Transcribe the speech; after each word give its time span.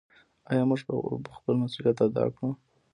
آیا 0.49 0.63
موږ 0.69 0.81
به 1.25 1.31
خپل 1.37 1.55
مسوولیت 1.61 1.97
ادا 2.07 2.25
کړو؟ 2.35 2.49